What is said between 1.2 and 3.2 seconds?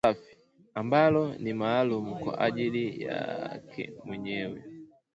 ni maalumu kwa ajili